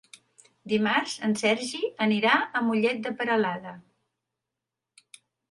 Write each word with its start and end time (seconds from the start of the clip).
Dimarts 0.71 1.11
en 1.27 1.35
Sergi 1.41 1.81
anirà 2.07 2.33
a 2.39 2.63
Mollet 2.71 3.05
de 3.05 3.13
Peralada. 3.21 3.75